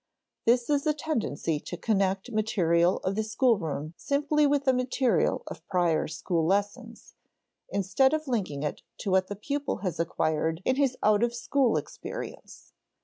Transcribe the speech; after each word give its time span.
There 0.45 0.55
is 0.55 0.87
a 0.87 0.95
tendency 0.95 1.59
to 1.59 1.77
connect 1.77 2.31
material 2.31 2.97
of 3.03 3.13
the 3.13 3.21
schoolroom 3.23 3.93
simply 3.97 4.47
with 4.47 4.63
the 4.63 4.73
material 4.73 5.43
of 5.45 5.63
prior 5.67 6.07
school 6.07 6.43
lessons, 6.43 7.13
instead 7.69 8.11
of 8.11 8.27
linking 8.27 8.63
it 8.63 8.81
to 9.01 9.11
what 9.11 9.27
the 9.27 9.35
pupil 9.35 9.81
has 9.85 9.99
acquired 9.99 10.59
in 10.65 10.77
his 10.77 10.97
out 11.03 11.21
of 11.21 11.35
school 11.35 11.77
experience. 11.77 12.73